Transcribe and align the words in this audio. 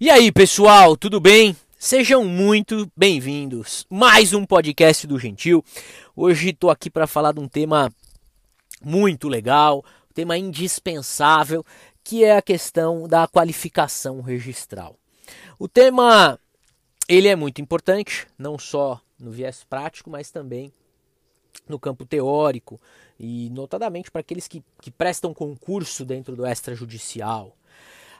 E 0.00 0.10
aí, 0.10 0.32
pessoal, 0.32 0.96
tudo 0.96 1.20
bem? 1.20 1.56
Sejam 1.78 2.24
muito 2.24 2.90
bem-vindos. 2.96 3.86
Mais 3.88 4.32
um 4.32 4.44
podcast 4.44 5.06
do 5.06 5.18
Gentil. 5.18 5.64
Hoje 6.16 6.50
estou 6.50 6.70
aqui 6.70 6.90
para 6.90 7.06
falar 7.06 7.32
de 7.32 7.40
um 7.40 7.46
tema 7.46 7.92
muito 8.82 9.28
legal, 9.28 9.84
um 10.10 10.12
tema 10.12 10.36
indispensável, 10.36 11.64
que 12.02 12.24
é 12.24 12.36
a 12.36 12.42
questão 12.42 13.06
da 13.06 13.28
qualificação 13.28 14.20
registral. 14.22 14.96
O 15.58 15.68
tema 15.68 16.38
ele 17.08 17.28
é 17.28 17.36
muito 17.36 17.60
importante, 17.60 18.26
não 18.36 18.58
só 18.58 19.00
no 19.20 19.30
viés 19.30 19.62
prático, 19.62 20.10
mas 20.10 20.30
também 20.30 20.72
no 21.68 21.78
campo 21.78 22.04
teórico 22.04 22.80
e 23.20 23.50
notadamente 23.50 24.10
para 24.10 24.20
aqueles 24.20 24.48
que, 24.48 24.64
que 24.80 24.90
prestam 24.90 25.32
concurso 25.32 26.04
dentro 26.04 26.34
do 26.34 26.44
extrajudicial. 26.44 27.56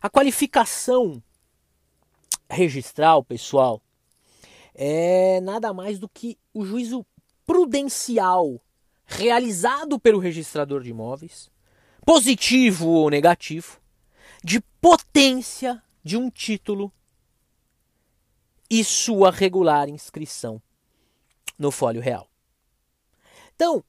A 0.01 0.09
qualificação 0.09 1.21
registral, 2.53 3.25
pessoal, 3.25 3.83
é 4.75 5.41
nada 5.41 5.73
mais 5.73 5.99
do 5.99 6.09
que 6.09 6.39
o 6.53 6.65
juízo 6.65 7.05
prudencial 7.47 8.61
realizado 9.05 9.99
pelo 9.99 10.19
registrador 10.19 10.83
de 10.83 10.91
imóveis, 10.91 11.51
positivo 12.05 12.89
ou 12.89 13.11
negativo, 13.11 13.81
de 14.45 14.61
potência 14.81 15.83
de 16.05 16.17
um 16.17 16.31
título 16.31 16.93
e 18.71 18.83
sua 18.85 19.31
regular 19.31 19.89
inscrição 19.89 20.61
no 21.59 21.71
folho 21.71 22.01
real. 22.01 22.29
Então, 23.55 23.85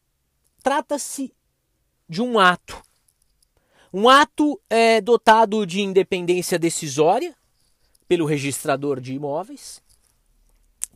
trata-se 0.62 1.34
de 2.08 2.22
um 2.22 2.38
ato. 2.38 2.82
Um 3.94 4.10
ato 4.10 4.60
é, 4.70 5.00
dotado 5.00 5.66
de 5.66 5.82
independência 5.82 6.60
decisória 6.60 7.36
pelo 8.08 8.26
registrador 8.26 9.00
de 9.00 9.14
imóveis, 9.14 9.82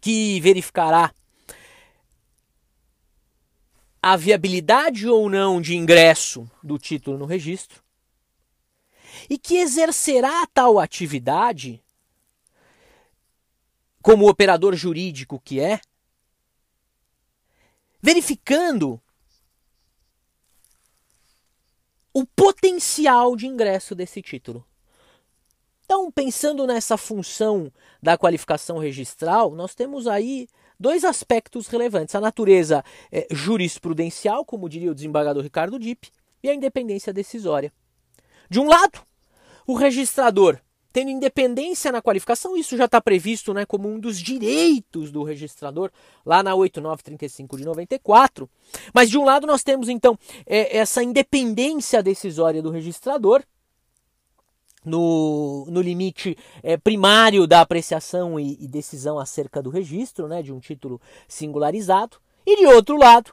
que 0.02 0.40
verificará 0.42 1.14
a 4.02 4.16
viabilidade 4.16 5.08
ou 5.08 5.30
não 5.30 5.60
de 5.60 5.76
ingresso 5.76 6.50
do 6.64 6.78
título 6.78 7.18
no 7.18 7.26
registro 7.26 7.84
e 9.30 9.38
que 9.38 9.58
exercerá 9.58 10.46
tal 10.54 10.80
atividade 10.80 11.84
como 14.02 14.30
operador 14.30 14.76
jurídico 14.76 15.42
que 15.44 15.60
é, 15.60 15.82
verificando 18.02 19.02
o 22.14 22.26
potencial 22.26 23.36
de 23.36 23.46
ingresso 23.46 23.94
desse 23.94 24.22
título. 24.22 24.66
Então, 25.90 26.12
pensando 26.12 26.68
nessa 26.68 26.98
função 26.98 27.72
da 28.04 28.18
qualificação 28.18 28.78
registral, 28.78 29.56
nós 29.56 29.74
temos 29.74 30.06
aí 30.06 30.50
dois 30.78 31.06
aspectos 31.06 31.68
relevantes: 31.68 32.14
a 32.14 32.20
natureza 32.20 32.84
é, 33.10 33.26
jurisprudencial, 33.32 34.44
como 34.44 34.68
diria 34.68 34.92
o 34.92 34.94
desembargador 34.94 35.42
Ricardo 35.42 35.80
Dipp, 35.80 36.12
e 36.44 36.50
a 36.50 36.54
independência 36.54 37.14
decisória. 37.14 37.72
De 38.50 38.60
um 38.60 38.68
lado, 38.68 39.00
o 39.66 39.76
registrador 39.76 40.60
tendo 40.92 41.12
independência 41.12 41.92
na 41.92 42.02
qualificação, 42.02 42.58
isso 42.58 42.76
já 42.76 42.86
está 42.86 43.00
previsto 43.00 43.54
né, 43.54 43.66
como 43.66 43.88
um 43.88 44.00
dos 44.00 44.20
direitos 44.20 45.12
do 45.12 45.22
registrador, 45.22 45.92
lá 46.26 46.42
na 46.42 46.56
8935 46.56 47.56
de 47.56 47.64
94. 47.64 48.50
Mas 48.94 49.10
de 49.10 49.18
um 49.18 49.24
lado 49.24 49.46
nós 49.46 49.64
temos 49.64 49.90
então 49.90 50.18
é, 50.46 50.76
essa 50.76 51.04
independência 51.04 52.02
decisória 52.02 52.62
do 52.62 52.72
registrador, 52.72 53.44
no, 54.88 55.66
no 55.70 55.82
limite 55.82 56.38
é, 56.64 56.78
primário 56.78 57.46
da 57.46 57.62
apreciação 57.62 58.40
e, 58.40 58.58
e, 58.60 58.68
decisão 58.68 59.20
acerca 59.20 59.62
do 59.62 59.70
registro, 59.70 60.28
né, 60.28 60.42
de 60.42 60.52
um 60.52 60.60
título 60.60 61.00
singularizado. 61.28 62.18
E 62.46 62.56
de 62.56 62.66
outro 62.66 62.98
lado, 62.98 63.32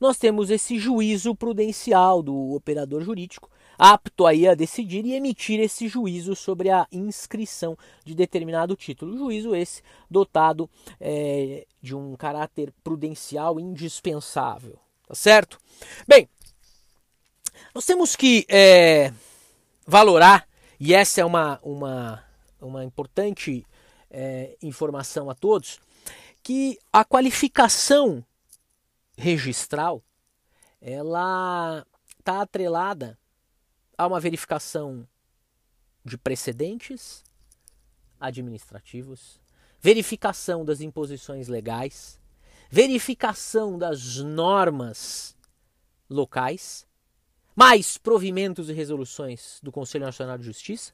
nós 0.00 0.18
temos 0.18 0.50
esse 0.50 0.78
juízo 0.78 1.34
prudencial 1.34 2.22
do 2.22 2.54
operador 2.54 3.02
jurídico, 3.02 3.48
apto 3.78 4.26
aí 4.26 4.48
a 4.48 4.54
decidir 4.54 5.06
e 5.06 5.14
emitir 5.14 5.60
esse 5.60 5.86
juízo 5.86 6.34
sobre 6.34 6.70
a 6.70 6.86
inscrição 6.90 7.78
de 8.04 8.14
determinado 8.14 8.74
título. 8.74 9.16
Juízo 9.16 9.54
esse 9.54 9.82
dotado 10.10 10.68
é, 11.00 11.66
de 11.80 11.94
um 11.94 12.16
caráter 12.16 12.72
prudencial 12.82 13.60
indispensável, 13.60 14.76
tá 15.06 15.14
certo? 15.14 15.58
Bem, 16.08 16.28
nós 17.72 17.86
temos 17.86 18.16
que 18.16 18.44
é, 18.48 19.12
valorar, 19.86 20.46
e 20.78 20.94
essa 20.94 21.20
é 21.20 21.24
uma, 21.24 21.58
uma, 21.62 22.24
uma 22.60 22.84
importante 22.84 23.66
é, 24.10 24.56
informação 24.62 25.30
a 25.30 25.34
todos, 25.34 25.80
que 26.42 26.78
a 26.92 27.04
qualificação 27.04 28.24
registral 29.16 30.02
ela 30.80 31.84
está 32.18 32.42
atrelada 32.42 33.18
há 33.96 34.06
uma 34.06 34.20
verificação 34.20 35.06
de 36.04 36.16
precedentes 36.16 37.24
administrativos, 38.20 39.40
verificação 39.80 40.64
das 40.64 40.80
imposições 40.80 41.48
legais, 41.48 42.20
verificação 42.70 43.78
das 43.78 44.16
normas 44.16 45.36
locais, 46.08 46.86
mais 47.56 47.98
provimentos 47.98 48.70
e 48.70 48.72
resoluções 48.72 49.58
do 49.62 49.72
Conselho 49.72 50.04
Nacional 50.04 50.38
de 50.38 50.44
Justiça. 50.44 50.92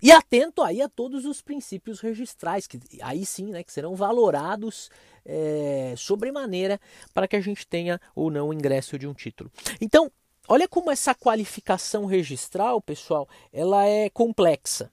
E 0.00 0.12
atento 0.12 0.62
aí 0.62 0.80
a 0.80 0.88
todos 0.88 1.24
os 1.24 1.42
princípios 1.42 2.00
registrais, 2.00 2.66
que 2.66 2.78
aí 3.02 3.26
sim 3.26 3.46
né, 3.46 3.62
que 3.62 3.72
serão 3.72 3.94
valorados 3.94 4.90
é, 5.24 5.94
sobremaneira 5.96 6.80
para 7.12 7.26
que 7.28 7.36
a 7.36 7.40
gente 7.40 7.66
tenha 7.66 8.00
ou 8.14 8.30
não 8.30 8.48
o 8.48 8.54
ingresso 8.54 8.98
de 8.98 9.06
um 9.06 9.14
título. 9.14 9.50
Então, 9.80 10.10
Olha 10.46 10.68
como 10.68 10.90
essa 10.90 11.14
qualificação 11.14 12.04
registral, 12.04 12.80
pessoal, 12.80 13.28
ela 13.52 13.86
é 13.86 14.10
complexa. 14.10 14.92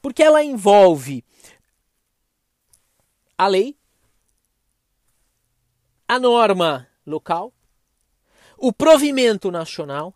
Porque 0.00 0.22
ela 0.22 0.44
envolve 0.44 1.24
a 3.36 3.48
lei, 3.48 3.76
a 6.06 6.20
norma 6.20 6.88
local, 7.04 7.52
o 8.62 8.72
provimento 8.72 9.50
nacional, 9.50 10.14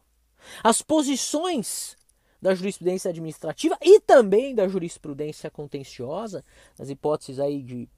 as 0.62 0.80
posições 0.80 1.96
da 2.40 2.54
jurisprudência 2.54 3.08
administrativa 3.08 3.76
e 3.82 3.98
também 3.98 4.54
da 4.54 4.68
jurisprudência 4.68 5.50
contenciosa, 5.50 6.44
nas 6.78 6.88
hipóteses 6.88 7.40
aí 7.40 7.60
de 7.60 7.88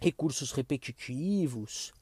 recursos 0.00 0.52
repetitivos, 0.52 1.92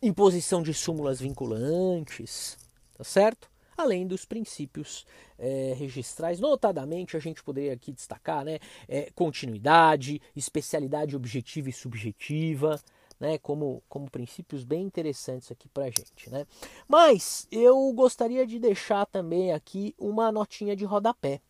imposição 0.00 0.62
de 0.62 0.72
súmulas 0.72 1.20
vinculantes, 1.20 2.56
tá 2.96 3.04
certo? 3.04 3.50
Além 3.76 4.06
dos 4.06 4.24
princípios 4.24 5.04
é, 5.38 5.74
registrais, 5.76 6.40
notadamente 6.40 7.18
a 7.18 7.20
gente 7.20 7.42
poderia 7.42 7.74
aqui 7.74 7.92
destacar 7.92 8.46
né, 8.46 8.58
é, 8.88 9.10
continuidade, 9.14 10.22
especialidade 10.34 11.14
objetiva 11.14 11.68
e 11.68 11.72
subjetiva, 11.72 12.80
né, 13.18 13.38
como, 13.38 13.82
como 13.88 14.10
princípios 14.10 14.64
bem 14.64 14.82
interessantes 14.82 15.50
aqui 15.50 15.68
para 15.68 15.84
a 15.84 15.90
gente. 15.90 16.30
Né? 16.30 16.46
Mas 16.86 17.46
eu 17.50 17.92
gostaria 17.92 18.46
de 18.46 18.58
deixar 18.58 19.06
também 19.06 19.52
aqui 19.52 19.94
uma 19.98 20.30
notinha 20.30 20.76
de 20.76 20.84
rodapé. 20.84 21.40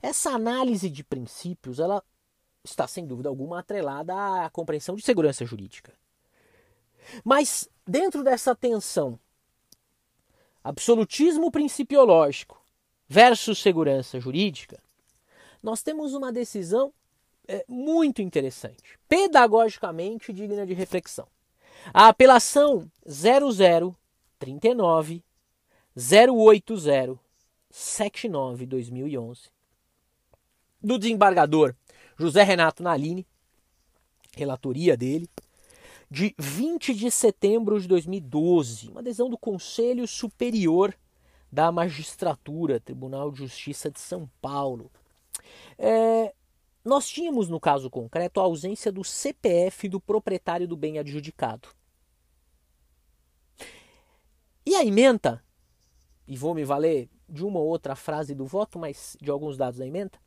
Essa 0.00 0.30
análise 0.30 0.88
de 0.88 1.02
princípios 1.02 1.80
ela 1.80 2.02
está 2.62 2.86
sem 2.86 3.06
dúvida 3.06 3.28
alguma 3.28 3.60
atrelada 3.60 4.14
à 4.44 4.50
compreensão 4.50 4.94
de 4.94 5.02
segurança 5.02 5.44
jurídica. 5.44 5.92
Mas 7.24 7.68
dentro 7.86 8.22
dessa 8.22 8.54
tensão, 8.54 9.18
absolutismo 10.62 11.50
principiológico 11.50 12.60
versus 13.08 13.60
segurança 13.60 14.18
jurídica, 14.18 14.80
nós 15.62 15.82
temos 15.82 16.14
uma 16.14 16.32
decisão 16.32 16.92
é, 17.48 17.64
muito 17.68 18.22
interessante, 18.22 18.98
pedagogicamente 19.08 20.32
digna 20.32 20.66
de 20.66 20.74
reflexão. 20.74 21.28
A 21.92 22.08
apelação 22.08 22.90
0039 23.06 25.22
080 25.94 27.18
79 27.70 28.66
2011 28.66 29.42
do 30.82 30.98
desembargador 30.98 31.74
José 32.18 32.42
Renato 32.42 32.82
Nalini, 32.82 33.26
relatoria 34.36 34.96
dele, 34.96 35.28
de 36.10 36.34
20 36.38 36.94
de 36.94 37.10
setembro 37.10 37.80
de 37.80 37.88
2012, 37.88 38.88
uma 38.88 39.02
decisão 39.02 39.28
do 39.28 39.36
Conselho 39.36 40.06
Superior 40.06 40.94
da 41.50 41.72
Magistratura, 41.72 42.80
Tribunal 42.80 43.30
de 43.30 43.38
Justiça 43.38 43.90
de 43.90 44.00
São 44.00 44.30
Paulo. 44.40 44.90
É, 45.78 46.32
nós 46.86 47.08
tínhamos, 47.08 47.48
no 47.48 47.58
caso 47.58 47.90
concreto, 47.90 48.38
a 48.38 48.44
ausência 48.44 48.92
do 48.92 49.02
CPF 49.02 49.88
do 49.88 50.00
proprietário 50.00 50.68
do 50.68 50.76
bem 50.76 50.98
adjudicado. 50.98 51.68
E 54.64 54.74
a 54.74 54.84
emenda, 54.84 55.44
e 56.28 56.36
vou 56.36 56.54
me 56.54 56.64
valer 56.64 57.10
de 57.28 57.44
uma 57.44 57.58
ou 57.58 57.66
outra 57.66 57.96
frase 57.96 58.34
do 58.34 58.46
voto, 58.46 58.78
mas 58.78 59.16
de 59.20 59.30
alguns 59.30 59.56
dados 59.56 59.80
da 59.80 59.86
emenda, 59.86 60.18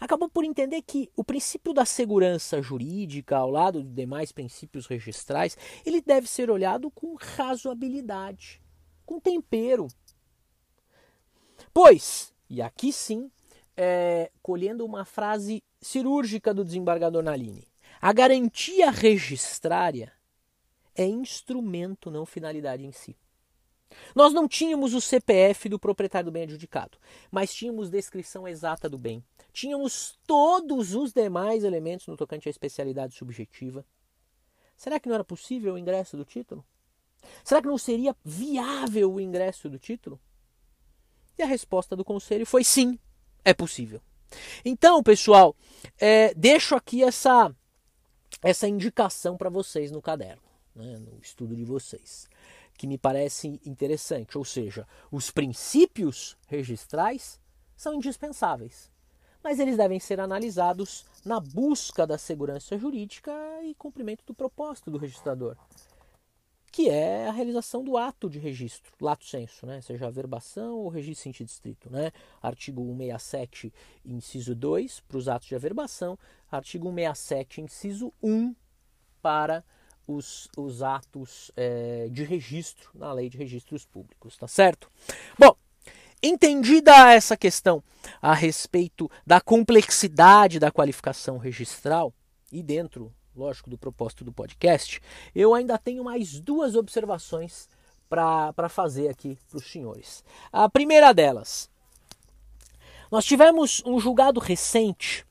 acabou 0.00 0.28
por 0.28 0.42
entender 0.42 0.80
que 0.82 1.10
o 1.14 1.22
princípio 1.22 1.74
da 1.74 1.84
segurança 1.84 2.62
jurídica, 2.62 3.36
ao 3.36 3.50
lado 3.50 3.82
de 3.82 3.90
demais 3.90 4.32
princípios 4.32 4.86
registrais, 4.86 5.56
ele 5.84 6.00
deve 6.00 6.26
ser 6.26 6.50
olhado 6.50 6.90
com 6.90 7.14
razoabilidade, 7.14 8.62
com 9.04 9.20
tempero. 9.20 9.86
Pois, 11.74 12.32
e 12.48 12.62
aqui 12.62 12.90
sim, 12.90 13.30
é, 13.76 14.30
colhendo 14.42 14.84
uma 14.84 15.04
frase 15.04 15.62
cirúrgica 15.80 16.52
do 16.52 16.64
desembargador 16.64 17.22
Nalini, 17.22 17.66
a 18.00 18.12
garantia 18.12 18.90
registrária 18.90 20.12
é 20.94 21.04
instrumento, 21.04 22.10
não 22.10 22.26
finalidade 22.26 22.84
em 22.84 22.92
si. 22.92 23.16
Nós 24.14 24.32
não 24.32 24.46
tínhamos 24.46 24.94
o 24.94 25.00
CPF 25.00 25.68
do 25.68 25.78
proprietário 25.78 26.30
do 26.30 26.32
bem 26.32 26.44
adjudicado, 26.44 26.98
mas 27.30 27.52
tínhamos 27.52 27.90
descrição 27.90 28.46
exata 28.46 28.88
do 28.88 28.98
bem. 28.98 29.24
Tínhamos 29.52 30.18
todos 30.26 30.94
os 30.94 31.12
demais 31.12 31.64
elementos 31.64 32.06
no 32.06 32.16
tocante 32.16 32.48
à 32.48 32.50
especialidade 32.50 33.14
subjetiva. 33.14 33.84
Será 34.76 35.00
que 35.00 35.08
não 35.08 35.14
era 35.14 35.24
possível 35.24 35.74
o 35.74 35.78
ingresso 35.78 36.16
do 36.16 36.24
título? 36.24 36.64
Será 37.44 37.60
que 37.60 37.68
não 37.68 37.76
seria 37.76 38.16
viável 38.24 39.12
o 39.12 39.20
ingresso 39.20 39.68
do 39.68 39.78
título? 39.78 40.20
E 41.36 41.42
a 41.42 41.46
resposta 41.46 41.96
do 41.96 42.04
conselho 42.04 42.46
foi 42.46 42.64
sim, 42.64 42.98
é 43.44 43.52
possível. 43.52 44.00
Então, 44.64 45.02
pessoal, 45.02 45.54
é, 45.98 46.32
deixo 46.34 46.74
aqui 46.74 47.02
essa, 47.02 47.54
essa 48.42 48.68
indicação 48.68 49.36
para 49.36 49.50
vocês 49.50 49.90
no 49.90 50.02
caderno, 50.02 50.42
né, 50.74 50.98
no 50.98 51.18
estudo 51.20 51.54
de 51.54 51.64
vocês 51.64 52.28
que 52.80 52.86
me 52.86 52.96
parece 52.96 53.60
interessante, 53.66 54.38
ou 54.38 54.44
seja, 54.44 54.88
os 55.12 55.30
princípios 55.30 56.34
registrais 56.46 57.38
são 57.76 57.92
indispensáveis, 57.92 58.90
mas 59.44 59.60
eles 59.60 59.76
devem 59.76 60.00
ser 60.00 60.18
analisados 60.18 61.04
na 61.22 61.38
busca 61.38 62.06
da 62.06 62.16
segurança 62.16 62.78
jurídica 62.78 63.30
e 63.64 63.74
cumprimento 63.74 64.24
do 64.26 64.32
propósito 64.32 64.90
do 64.90 64.96
registrador, 64.96 65.58
que 66.80 66.88
é 66.88 67.28
a 67.28 67.30
realização 67.30 67.84
do 67.84 67.98
ato 67.98 68.30
de 68.30 68.38
registro, 68.38 68.90
lato 69.02 69.26
senso, 69.26 69.66
né? 69.66 69.82
seja 69.82 70.06
a 70.06 70.10
verbação 70.10 70.78
ou 70.78 70.88
registro 70.88 71.24
sentido 71.24 71.48
estrito. 71.48 71.90
Né? 71.90 72.10
Artigo 72.40 72.80
167, 72.82 73.70
inciso 74.02 74.54
2, 74.54 75.00
para 75.00 75.18
os 75.18 75.28
atos 75.28 75.48
de 75.48 75.54
averbação, 75.54 76.18
artigo 76.50 76.88
167, 76.88 77.60
inciso 77.60 78.14
1, 78.22 78.54
para 79.20 79.62
os, 80.06 80.48
os 80.56 80.82
atos 80.82 81.52
é, 81.54 82.08
de 82.10 82.24
registro 82.24 82.90
na 82.94 83.12
lei 83.12 83.28
de 83.28 83.36
registros 83.36 83.84
públicos, 83.84 84.38
tá 84.38 84.48
certo? 84.48 84.90
Bom, 85.38 85.54
entendida 86.22 87.12
essa 87.12 87.36
questão 87.36 87.84
a 88.22 88.32
respeito 88.32 89.10
da 89.26 89.38
complexidade 89.38 90.58
da 90.58 90.70
qualificação 90.70 91.36
registral 91.36 92.14
e 92.50 92.62
dentro, 92.62 93.12
lógico, 93.34 93.70
do 93.70 93.78
propósito 93.78 94.24
do 94.24 94.32
podcast, 94.32 95.00
eu 95.34 95.54
ainda 95.54 95.78
tenho 95.78 96.04
mais 96.04 96.40
duas 96.40 96.74
observações 96.74 97.68
para 98.08 98.68
fazer 98.68 99.08
aqui 99.08 99.38
para 99.48 99.58
os 99.58 99.70
senhores. 99.70 100.24
A 100.52 100.68
primeira 100.68 101.12
delas, 101.12 101.70
nós 103.10 103.24
tivemos 103.24 103.82
um 103.86 104.00
julgado 104.00 104.40
recente, 104.40 105.24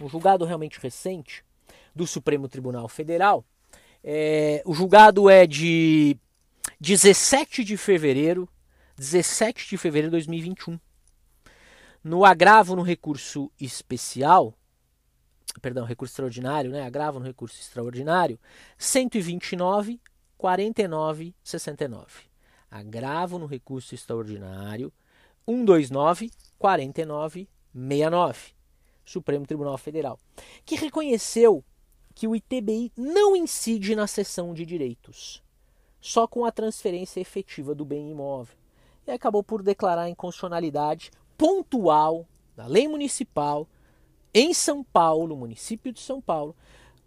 um 0.00 0.08
julgado 0.08 0.44
realmente 0.44 0.80
recente 0.80 1.44
do 1.94 2.06
Supremo 2.06 2.48
Tribunal 2.48 2.88
Federal, 2.88 3.44
é, 4.02 4.62
o 4.66 4.74
julgado 4.74 5.30
é 5.30 5.46
de 5.46 6.16
17 6.80 7.64
de 7.64 7.76
fevereiro, 7.76 8.48
17 8.96 9.68
de 9.70 9.78
fevereiro 9.78 10.08
de 10.08 10.12
2021. 10.12 10.78
No 12.02 12.24
agravo 12.24 12.76
no 12.76 12.82
recurso 12.82 13.50
especial, 13.58 14.52
perdão, 15.60 15.84
recurso 15.84 16.12
extraordinário, 16.12 16.70
né? 16.70 16.82
Agravo 16.82 17.18
no 17.18 17.24
recurso 17.24 17.60
extraordinário, 17.60 18.38
129 18.76 20.00
49 20.36 21.34
69. 21.42 22.06
Agravo 22.70 23.38
no 23.38 23.46
recurso 23.46 23.94
extraordinário 23.94 24.92
129 25.46 26.30
49 26.58 27.48
69. 27.72 28.54
Supremo 29.04 29.46
Tribunal 29.46 29.76
Federal, 29.76 30.18
que 30.64 30.76
reconheceu 30.76 31.62
que 32.14 32.26
o 32.26 32.34
ITBI 32.34 32.92
não 32.96 33.36
incide 33.36 33.94
na 33.94 34.06
cessão 34.06 34.54
de 34.54 34.64
direitos, 34.64 35.42
só 36.00 36.26
com 36.26 36.44
a 36.44 36.52
transferência 36.52 37.20
efetiva 37.20 37.74
do 37.74 37.84
bem 37.84 38.10
imóvel. 38.10 38.56
E 39.06 39.10
acabou 39.10 39.42
por 39.42 39.62
declarar 39.62 40.02
a 40.02 40.08
inconstitucionalidade 40.08 41.10
pontual 41.36 42.26
da 42.56 42.66
lei 42.66 42.88
municipal 42.88 43.68
em 44.34 44.52
São 44.52 44.82
Paulo, 44.82 45.36
município 45.36 45.92
de 45.92 46.00
São 46.00 46.20
Paulo, 46.20 46.56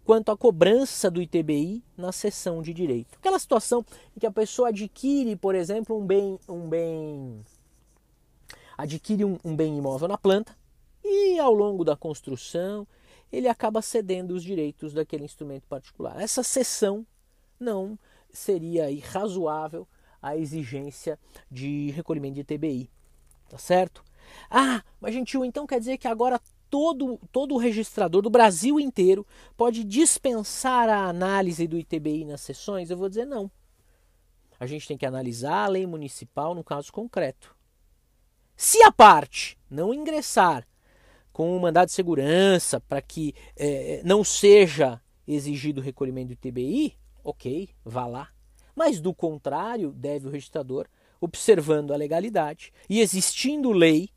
quanto 0.04 0.32
à 0.32 0.36
cobrança 0.36 1.10
do 1.10 1.20
ITBI 1.20 1.84
na 1.94 2.10
cessão 2.10 2.62
de 2.62 2.72
direito. 2.72 3.18
Aquela 3.18 3.38
situação 3.38 3.84
em 4.16 4.20
que 4.20 4.26
a 4.26 4.30
pessoa 4.30 4.70
adquire, 4.70 5.36
por 5.36 5.54
exemplo, 5.54 5.98
um 5.98 6.06
bem, 6.06 6.38
um 6.48 6.66
bem 6.66 7.44
adquire 8.78 9.24
um, 9.24 9.38
um 9.44 9.54
bem 9.54 9.76
imóvel 9.76 10.08
na 10.08 10.16
planta 10.16 10.56
e 11.04 11.38
ao 11.38 11.52
longo 11.52 11.84
da 11.84 11.94
construção 11.94 12.86
ele 13.30 13.48
acaba 13.48 13.82
cedendo 13.82 14.30
os 14.30 14.42
direitos 14.42 14.94
daquele 14.94 15.24
instrumento 15.24 15.66
particular. 15.68 16.18
Essa 16.18 16.42
cessão 16.42 17.06
não 17.60 17.98
seria 18.32 18.90
irrazoável 18.90 19.86
a 20.22 20.36
exigência 20.36 21.18
de 21.50 21.90
recolhimento 21.90 22.36
de 22.36 22.44
TBI, 22.44 22.90
tá 23.50 23.58
certo? 23.58 24.02
Ah, 24.50 24.82
mas 25.00 25.12
gentil, 25.12 25.44
então 25.44 25.66
quer 25.66 25.78
dizer 25.78 25.98
que 25.98 26.08
agora 26.08 26.40
todo, 26.70 27.18
todo 27.32 27.54
o 27.54 27.58
registrador 27.58 28.22
do 28.22 28.30
Brasil 28.30 28.78
inteiro 28.78 29.26
pode 29.56 29.84
dispensar 29.84 30.88
a 30.88 31.06
análise 31.06 31.66
do 31.66 31.78
ITBI 31.78 32.24
nas 32.24 32.40
sessões? 32.40 32.90
Eu 32.90 32.96
vou 32.96 33.08
dizer 33.08 33.26
não. 33.26 33.50
A 34.60 34.66
gente 34.66 34.88
tem 34.88 34.98
que 34.98 35.06
analisar 35.06 35.64
a 35.64 35.68
lei 35.68 35.86
municipal 35.86 36.54
no 36.54 36.64
caso 36.64 36.92
concreto. 36.92 37.56
Se 38.56 38.82
a 38.82 38.90
parte 38.90 39.56
não 39.70 39.94
ingressar 39.94 40.66
com 41.32 41.56
um 41.56 41.60
mandado 41.60 41.86
de 41.86 41.94
segurança 41.94 42.80
para 42.80 43.00
que 43.00 43.32
é, 43.56 44.02
não 44.04 44.24
seja 44.24 45.00
exigido 45.26 45.80
o 45.80 45.84
recolhimento 45.84 46.30
do 46.30 46.36
TBI, 46.36 46.96
ok, 47.22 47.68
vá 47.84 48.06
lá. 48.06 48.28
Mas 48.74 49.00
do 49.00 49.14
contrário, 49.14 49.92
deve 49.92 50.26
o 50.26 50.30
registrador, 50.30 50.88
observando 51.20 51.92
a 51.92 51.96
legalidade 51.96 52.72
e 52.88 53.00
existindo 53.00 53.70
lei, 53.70 54.10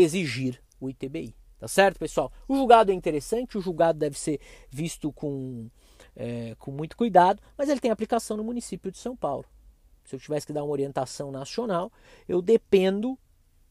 exigir 0.00 0.62
o 0.80 0.88
ITBI. 0.88 1.34
Tá 1.58 1.66
certo, 1.66 1.98
pessoal? 1.98 2.32
O 2.46 2.54
julgado 2.54 2.92
é 2.92 2.94
interessante, 2.94 3.58
o 3.58 3.60
julgado 3.60 3.98
deve 3.98 4.16
ser 4.16 4.40
visto 4.70 5.12
com, 5.12 5.68
é, 6.14 6.54
com 6.56 6.70
muito 6.70 6.96
cuidado, 6.96 7.42
mas 7.56 7.68
ele 7.68 7.80
tem 7.80 7.90
aplicação 7.90 8.36
no 8.36 8.44
município 8.44 8.92
de 8.92 8.98
São 8.98 9.16
Paulo. 9.16 9.44
Se 10.04 10.14
eu 10.14 10.20
tivesse 10.20 10.46
que 10.46 10.52
dar 10.52 10.62
uma 10.62 10.72
orientação 10.72 11.32
nacional, 11.32 11.92
eu 12.28 12.40
dependo 12.40 13.18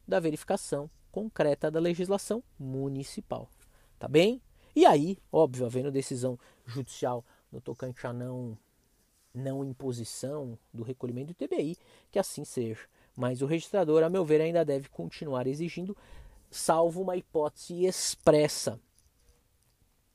da 0.05 0.19
verificação 0.19 0.89
concreta 1.11 1.71
da 1.71 1.79
legislação 1.79 2.43
municipal. 2.59 3.49
Tá 3.97 4.07
bem? 4.07 4.41
E 4.75 4.85
aí, 4.85 5.17
óbvio, 5.31 5.65
havendo 5.65 5.89
decisão 5.91 6.37
judicial 6.65 7.25
no 7.51 7.59
tocante 7.59 8.05
a 8.05 8.13
não, 8.13 8.57
não 9.33 9.63
imposição 9.63 10.59
do 10.73 10.83
recolhimento 10.83 11.27
do 11.27 11.33
TBI, 11.33 11.77
que 12.11 12.19
assim 12.19 12.45
seja. 12.45 12.81
Mas 13.15 13.41
o 13.41 13.47
registrador, 13.47 14.03
a 14.03 14.09
meu 14.09 14.23
ver, 14.23 14.41
ainda 14.41 14.63
deve 14.63 14.89
continuar 14.89 15.47
exigindo, 15.47 15.97
salvo 16.49 17.01
uma 17.01 17.15
hipótese 17.15 17.85
expressa, 17.85 18.79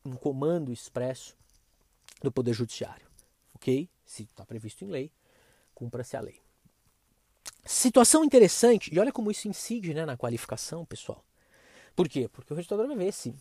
um 0.05 0.15
comando 0.15 0.73
expresso 0.73 1.37
do 2.23 2.33
Poder 2.33 2.53
Judiciário. 2.53 3.07
Ok? 3.55 3.89
Se 4.05 4.25
está 4.25 4.45
previsto 4.45 4.85
em 4.85 4.89
lei, 4.89 5.13
cumpra-se 5.75 6.17
a 6.17 6.21
lei. 6.21 6.41
Situação 7.65 8.25
interessante, 8.25 8.93
e 8.93 8.99
olha 8.99 9.13
como 9.13 9.31
isso 9.31 9.49
incide 9.49 9.95
né, 9.95 10.05
na 10.05 10.17
qualificação, 10.17 10.85
pessoal. 10.85 11.25
Por 11.95 12.09
quê? 12.09 12.29
Porque 12.29 12.53
o 12.53 12.57
registrador 12.57 12.87
vai 12.89 12.97
ver 12.97 13.13
se 13.13 13.35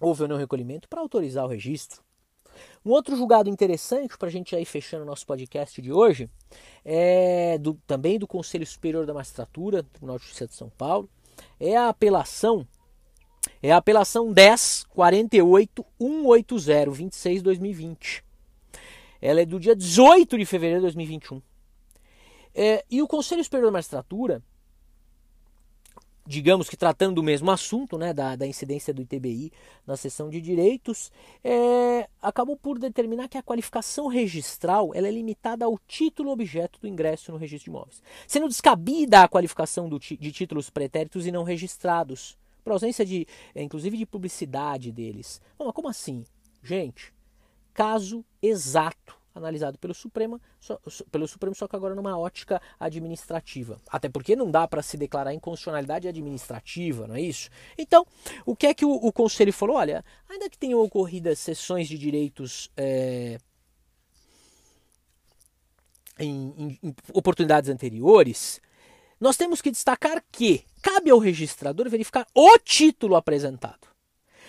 houve 0.00 0.22
ou 0.22 0.28
não 0.28 0.36
recolhimento 0.36 0.88
para 0.88 1.00
autorizar 1.00 1.44
o 1.44 1.48
registro. 1.48 2.02
Um 2.84 2.90
outro 2.90 3.16
julgado 3.16 3.50
interessante 3.50 4.16
para 4.16 4.28
a 4.28 4.30
gente 4.30 4.56
ir 4.56 4.64
fechando 4.64 5.02
o 5.02 5.06
nosso 5.06 5.26
podcast 5.26 5.82
de 5.82 5.92
hoje 5.92 6.30
é 6.84 7.58
do, 7.58 7.74
também 7.86 8.18
do 8.18 8.26
Conselho 8.26 8.66
Superior 8.66 9.04
da 9.04 9.12
Magistratura, 9.12 9.82
Tribunal 9.82 10.18
de 10.18 10.24
Justiça 10.24 10.46
de 10.46 10.54
São 10.54 10.70
Paulo, 10.70 11.10
é 11.58 11.76
a 11.76 11.88
apelação 11.88 12.66
é 13.62 13.72
a 13.72 13.76
apelação 13.76 14.32
10 14.32 14.84
48 14.90 15.84
180 16.00 16.90
26 16.90 17.42
2020. 17.42 18.24
Ela 19.20 19.40
é 19.40 19.46
do 19.46 19.58
dia 19.58 19.74
18 19.74 20.36
de 20.36 20.44
fevereiro 20.44 20.80
de 20.80 20.82
2021. 20.82 21.42
É, 22.54 22.84
e 22.90 23.02
o 23.02 23.08
Conselho 23.08 23.42
Superior 23.42 23.66
da 23.66 23.72
Magistratura 23.72 24.42
digamos 26.26 26.68
que 26.68 26.76
tratando 26.76 27.16
do 27.16 27.22
mesmo 27.22 27.50
assunto, 27.50 27.96
né, 27.96 28.12
da, 28.12 28.34
da 28.34 28.46
incidência 28.46 28.92
do 28.92 29.02
ITBI 29.02 29.52
na 29.86 29.96
seção 29.96 30.28
de 30.28 30.40
direitos, 30.40 31.12
é, 31.44 32.08
acabou 32.20 32.56
por 32.56 32.78
determinar 32.78 33.28
que 33.28 33.38
a 33.38 33.42
qualificação 33.42 34.08
registral 34.08 34.90
ela 34.94 35.06
é 35.06 35.10
limitada 35.10 35.64
ao 35.64 35.78
título 35.86 36.30
objeto 36.30 36.80
do 36.80 36.88
ingresso 36.88 37.30
no 37.30 37.38
registro 37.38 37.70
de 37.70 37.70
imóveis, 37.70 38.02
sendo 38.26 38.48
descabida 38.48 39.22
a 39.22 39.28
qualificação 39.28 39.88
do, 39.88 39.98
de 39.98 40.32
títulos 40.32 40.68
pretéritos 40.68 41.26
e 41.26 41.32
não 41.32 41.44
registrados, 41.44 42.36
por 42.64 42.72
ausência 42.72 43.06
de, 43.06 43.26
é, 43.54 43.62
inclusive, 43.62 43.96
de 43.96 44.04
publicidade 44.04 44.90
deles. 44.90 45.40
Bom, 45.56 45.66
mas 45.66 45.74
como 45.74 45.88
assim? 45.88 46.24
Gente, 46.62 47.14
caso 47.72 48.24
exato 48.42 49.25
analisado 49.36 49.78
pelo 49.78 49.94
Supremo, 49.94 50.40
só, 50.58 50.80
pelo 51.10 51.28
Supremo, 51.28 51.54
só 51.54 51.68
que 51.68 51.76
agora 51.76 51.94
numa 51.94 52.18
ótica 52.18 52.60
administrativa. 52.80 53.78
Até 53.88 54.08
porque 54.08 54.34
não 54.34 54.50
dá 54.50 54.66
para 54.66 54.82
se 54.82 54.96
declarar 54.96 55.34
inconstitucionalidade 55.34 56.08
administrativa, 56.08 57.06
não 57.06 57.14
é 57.14 57.20
isso? 57.20 57.50
Então, 57.76 58.06
o 58.44 58.56
que 58.56 58.66
é 58.66 58.74
que 58.74 58.84
o, 58.84 58.90
o 58.90 59.12
Conselho 59.12 59.52
falou? 59.52 59.76
Olha, 59.76 60.04
ainda 60.28 60.48
que 60.48 60.58
tenham 60.58 60.80
ocorrido 60.80 61.34
sessões 61.36 61.86
de 61.88 61.98
direitos 61.98 62.70
é, 62.76 63.38
em, 66.18 66.54
em, 66.56 66.78
em 66.82 66.94
oportunidades 67.12 67.68
anteriores, 67.68 68.60
nós 69.20 69.36
temos 69.36 69.60
que 69.60 69.70
destacar 69.70 70.22
que 70.30 70.64
cabe 70.82 71.10
ao 71.10 71.18
registrador 71.18 71.88
verificar 71.88 72.26
o 72.34 72.58
título 72.58 73.16
apresentado. 73.16 73.88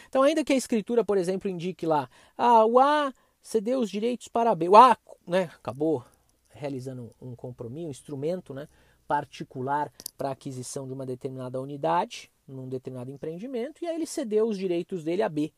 Então, 0.08 0.24
ainda 0.24 0.44
que 0.44 0.53
a 0.53 0.58
escritura, 0.58 1.03
por 1.03 1.17
exemplo, 1.17 1.50
indique 1.50 1.86
lá, 1.86 2.10
ah, 2.38 2.65
o 2.65 2.79
A 2.79 3.13
cedeu 3.48 3.80
os 3.80 3.89
direitos 3.89 4.27
para 4.27 4.54
B. 4.54 4.68
O 4.68 4.75
A 4.75 4.98
né, 5.25 5.44
acabou 5.56 6.04
realizando 6.50 7.16
um 7.22 7.34
compromisso, 7.34 7.88
um 7.88 7.92
instrumento 7.92 8.54
né, 8.54 8.68
particular 9.08 9.89
para 10.18 10.32
aquisição 10.32 10.86
de 10.86 10.92
uma 10.92 11.06
determinada 11.06 11.62
unidade, 11.62 12.30
num 12.46 12.68
determinado 12.68 13.10
empreendimento, 13.10 13.82
e 13.82 13.88
aí 13.88 13.96
ele 13.96 14.06
cedeu 14.06 14.50
os 14.50 14.58
direitos 14.58 15.01
dele 15.01 15.24
a 15.24 15.30
B. 15.30 15.54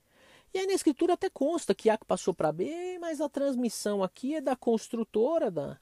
E 0.53 0.59
aí 0.59 0.67
na 0.67 0.73
escritura 0.73 1.13
até 1.13 1.31
consta 1.31 1.73
que 1.73 1.89
A 1.89 1.97
passou 1.97 2.31
para 2.31 2.51
B, 2.51 2.99
mas 3.01 3.19
a 3.19 3.27
transmissão 3.27 4.03
aqui 4.03 4.35
é 4.35 4.41
da 4.41 4.55
construtora, 4.55 5.49
da, 5.49 5.75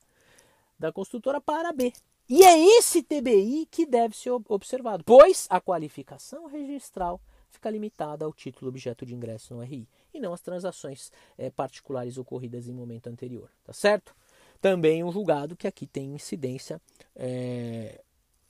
da 0.79 0.93
construtora 0.93 1.41
para 1.41 1.73
B. 1.73 1.91
E 2.29 2.41
é 2.41 2.57
esse 2.77 3.03
TBI 3.03 3.67
que 3.69 3.85
deve 3.85 4.15
ser 4.15 4.31
observado, 4.31 5.03
pois 5.03 5.45
a 5.49 5.59
qualificação 5.59 6.45
registral 6.45 7.19
fica 7.49 7.69
limitada 7.69 8.25
ao 8.25 8.33
título 8.33 8.69
objeto 8.69 9.05
de 9.05 9.15
ingresso 9.15 9.55
no 9.55 9.61
RI 9.61 9.87
e 10.13 10.19
não 10.19 10.33
as 10.33 10.41
transações 10.41 11.11
é, 11.37 11.49
particulares 11.49 12.17
ocorridas 12.17 12.67
em 12.67 12.73
momento 12.73 13.07
anterior, 13.07 13.49
tá 13.63 13.73
certo? 13.73 14.15
Também 14.61 15.03
um 15.03 15.11
julgado 15.11 15.55
que 15.55 15.67
aqui 15.67 15.85
tem 15.85 16.13
incidência 16.13 16.81
é, 17.15 18.01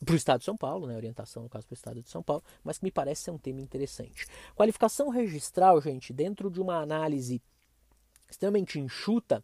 para 0.03 0.13
o 0.13 0.15
Estado 0.15 0.39
de 0.39 0.45
São 0.45 0.55
Paulo, 0.55 0.87
né, 0.87 0.95
orientação 0.95 1.43
no 1.43 1.49
caso 1.49 1.65
para 1.65 1.73
o 1.73 1.75
Estado 1.75 2.01
de 2.01 2.09
São 2.09 2.21
Paulo, 2.21 2.43
mas 2.63 2.77
que 2.77 2.85
me 2.85 2.91
parece 2.91 3.23
ser 3.23 3.31
um 3.31 3.37
tema 3.37 3.61
interessante. 3.61 4.25
Qualificação 4.55 5.09
registral, 5.09 5.81
gente, 5.81 6.13
dentro 6.13 6.49
de 6.49 6.61
uma 6.61 6.77
análise 6.77 7.41
extremamente 8.29 8.79
enxuta, 8.79 9.43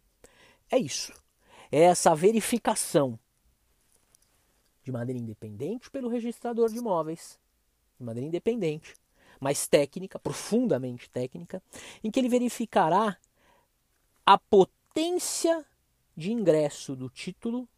é 0.70 0.78
isso. 0.78 1.12
É 1.70 1.80
essa 1.80 2.14
verificação 2.14 3.18
de 4.82 4.92
maneira 4.92 5.18
independente 5.18 5.90
pelo 5.90 6.08
registrador 6.08 6.68
de 6.70 6.78
imóveis, 6.78 7.40
de 7.98 8.04
maneira 8.04 8.28
independente, 8.28 8.94
mais 9.44 9.68
técnica, 9.68 10.18
profundamente 10.18 11.10
técnica, 11.10 11.62
em 12.02 12.10
que 12.10 12.18
ele 12.18 12.30
verificará 12.30 13.18
a 14.24 14.38
potência 14.38 15.64
de 16.16 16.32
ingresso 16.32 16.96
do 16.96 17.10
título 17.10 17.68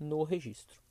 no 0.00 0.24
registro. 0.24 0.82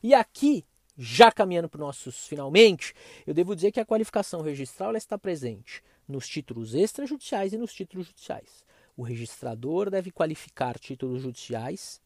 E 0.00 0.14
aqui, 0.14 0.64
já 0.96 1.32
caminhando 1.32 1.68
para 1.68 1.80
os 1.80 1.86
nossos 1.86 2.28
finalmente, 2.28 2.94
eu 3.26 3.34
devo 3.34 3.56
dizer 3.56 3.72
que 3.72 3.80
a 3.80 3.84
qualificação 3.84 4.40
registral 4.40 4.94
está 4.96 5.18
presente 5.18 5.82
nos 6.06 6.28
títulos 6.28 6.72
extrajudiciais 6.72 7.52
e 7.52 7.58
nos 7.58 7.74
títulos 7.74 8.06
judiciais. 8.06 8.64
O 8.96 9.02
registrador 9.02 9.90
deve 9.90 10.12
qualificar 10.12 10.78
títulos 10.78 11.22
judiciais, 11.22 12.00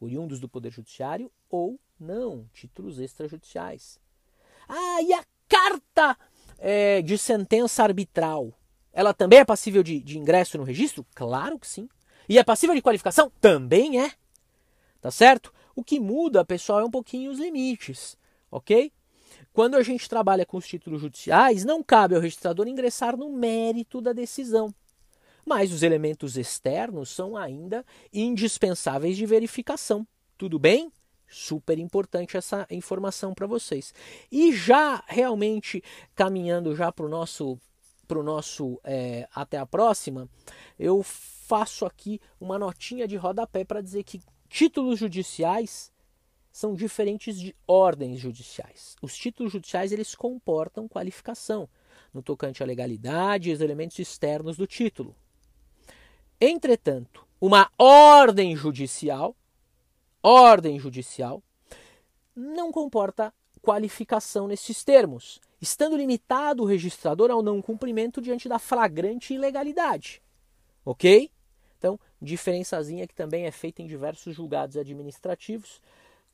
oriundos 0.00 0.38
do 0.38 0.48
Poder 0.48 0.70
Judiciário, 0.70 1.32
ou 1.50 1.80
não, 1.98 2.48
títulos 2.54 3.00
extrajudiciais. 3.00 4.00
Ah, 4.68 5.02
e 5.02 5.12
a 5.12 5.24
carta 5.48 6.16
é, 6.62 7.02
de 7.02 7.18
sentença 7.18 7.82
arbitral, 7.82 8.56
ela 8.92 9.12
também 9.12 9.40
é 9.40 9.44
passível 9.44 9.82
de, 9.82 9.98
de 10.00 10.16
ingresso 10.16 10.56
no 10.56 10.64
registro? 10.64 11.04
Claro 11.12 11.58
que 11.58 11.66
sim. 11.66 11.88
E 12.28 12.38
é 12.38 12.44
passível 12.44 12.74
de 12.74 12.80
qualificação? 12.80 13.32
Também 13.40 14.00
é. 14.00 14.12
Tá 15.00 15.10
certo? 15.10 15.52
O 15.74 15.82
que 15.82 15.98
muda, 15.98 16.44
pessoal, 16.44 16.80
é 16.80 16.84
um 16.84 16.90
pouquinho 16.90 17.32
os 17.32 17.40
limites, 17.40 18.16
ok? 18.48 18.92
Quando 19.52 19.74
a 19.74 19.82
gente 19.82 20.08
trabalha 20.08 20.46
com 20.46 20.56
os 20.56 20.66
títulos 20.66 21.00
judiciais, 21.00 21.64
não 21.64 21.82
cabe 21.82 22.14
ao 22.14 22.20
registrador 22.20 22.68
ingressar 22.68 23.16
no 23.16 23.30
mérito 23.30 24.00
da 24.00 24.12
decisão. 24.12 24.72
Mas 25.44 25.72
os 25.72 25.82
elementos 25.82 26.36
externos 26.36 27.10
são 27.10 27.36
ainda 27.36 27.84
indispensáveis 28.12 29.16
de 29.16 29.26
verificação. 29.26 30.06
Tudo 30.38 30.60
bem? 30.60 30.92
Super 31.32 31.78
importante 31.78 32.36
essa 32.36 32.66
informação 32.70 33.32
para 33.32 33.46
vocês. 33.46 33.94
E 34.30 34.52
já 34.52 35.02
realmente 35.06 35.82
caminhando 36.14 36.76
já 36.76 36.92
para 36.92 37.06
o 37.06 37.08
nosso, 37.08 37.58
pro 38.06 38.22
nosso 38.22 38.78
é, 38.84 39.26
até 39.34 39.56
a 39.56 39.64
próxima, 39.64 40.28
eu 40.78 41.02
faço 41.02 41.86
aqui 41.86 42.20
uma 42.38 42.58
notinha 42.58 43.08
de 43.08 43.16
rodapé 43.16 43.64
para 43.64 43.80
dizer 43.80 44.04
que 44.04 44.20
títulos 44.46 44.98
judiciais 44.98 45.90
são 46.52 46.74
diferentes 46.74 47.40
de 47.40 47.56
ordens 47.66 48.20
judiciais. 48.20 48.94
Os 49.00 49.16
títulos 49.16 49.52
judiciais 49.52 49.90
eles 49.90 50.14
comportam 50.14 50.86
qualificação 50.86 51.66
no 52.12 52.22
tocante 52.22 52.62
à 52.62 52.66
legalidade 52.66 53.48
e 53.48 53.54
os 53.54 53.62
elementos 53.62 53.98
externos 53.98 54.58
do 54.58 54.66
título. 54.66 55.16
Entretanto, 56.38 57.26
uma 57.40 57.70
ordem 57.78 58.54
judicial 58.54 59.34
ordem 60.22 60.78
judicial, 60.78 61.42
não 62.34 62.70
comporta 62.70 63.32
qualificação 63.60 64.46
nesses 64.46 64.84
termos, 64.84 65.40
estando 65.60 65.96
limitado 65.96 66.62
o 66.62 66.66
registrador 66.66 67.30
ao 67.30 67.42
não 67.42 67.62
cumprimento 67.62 68.20
diante 68.20 68.48
da 68.48 68.58
flagrante 68.58 69.34
ilegalidade. 69.34 70.22
Ok? 70.84 71.30
Então, 71.78 71.98
diferençazinha 72.20 73.06
que 73.06 73.14
também 73.14 73.44
é 73.44 73.50
feita 73.50 73.82
em 73.82 73.86
diversos 73.86 74.34
julgados 74.34 74.76
administrativos. 74.76 75.80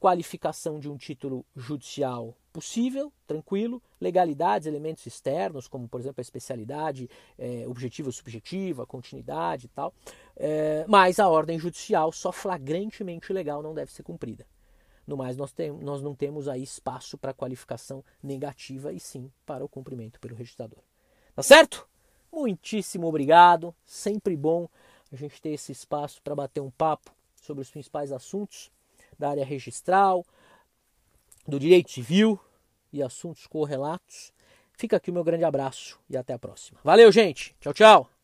Qualificação 0.00 0.78
de 0.78 0.88
um 0.88 0.96
título 0.96 1.44
judicial 1.56 2.36
possível, 2.52 3.12
tranquilo, 3.26 3.82
legalidades, 4.00 4.66
elementos 4.66 5.06
externos, 5.06 5.68
como 5.68 5.88
por 5.88 6.00
exemplo 6.00 6.20
a 6.20 6.22
especialidade, 6.22 7.08
é, 7.38 7.64
objetiva 7.66 8.08
ou 8.08 8.12
subjetiva, 8.12 8.86
continuidade 8.86 9.66
e 9.66 9.68
tal, 9.68 9.92
é, 10.36 10.84
mas 10.88 11.18
a 11.18 11.28
ordem 11.28 11.58
judicial 11.58 12.12
só 12.12 12.32
flagrantemente 12.32 13.32
legal 13.32 13.62
não 13.62 13.74
deve 13.74 13.92
ser 13.92 14.02
cumprida. 14.02 14.46
No 15.06 15.16
mais, 15.16 15.36
nós, 15.36 15.52
tem, 15.52 15.72
nós 15.72 16.02
não 16.02 16.14
temos 16.14 16.48
aí 16.48 16.62
espaço 16.62 17.16
para 17.16 17.32
qualificação 17.32 18.04
negativa 18.22 18.92
e 18.92 19.00
sim 19.00 19.32
para 19.46 19.64
o 19.64 19.68
cumprimento 19.68 20.20
pelo 20.20 20.34
registrador. 20.34 20.80
Tá 21.34 21.42
certo? 21.42 21.88
Muitíssimo 22.30 23.06
obrigado, 23.06 23.74
sempre 23.86 24.36
bom 24.36 24.68
a 25.10 25.16
gente 25.16 25.40
ter 25.40 25.50
esse 25.50 25.72
espaço 25.72 26.20
para 26.22 26.34
bater 26.34 26.60
um 26.60 26.70
papo 26.70 27.10
sobre 27.40 27.62
os 27.62 27.70
principais 27.70 28.12
assuntos 28.12 28.70
da 29.18 29.30
área 29.30 29.44
registral, 29.44 30.24
do 31.46 31.58
direito 31.58 31.90
civil 31.90 32.38
e 32.92 33.02
assuntos 33.02 33.46
correlatos. 33.46 34.32
Fica 34.72 34.96
aqui 34.96 35.10
o 35.10 35.14
meu 35.14 35.24
grande 35.24 35.44
abraço 35.44 35.98
e 36.08 36.16
até 36.16 36.32
a 36.32 36.38
próxima. 36.38 36.78
Valeu, 36.84 37.10
gente. 37.10 37.54
Tchau, 37.60 37.72
tchau. 37.72 38.17